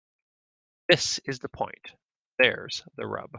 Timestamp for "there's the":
2.39-3.05